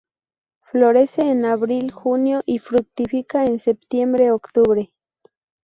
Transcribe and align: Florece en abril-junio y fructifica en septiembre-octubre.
Florece 0.63 1.29
en 1.29 1.45
abril-junio 1.45 2.41
y 2.47 2.57
fructifica 2.57 3.45
en 3.45 3.59
septiembre-octubre. 3.59 4.91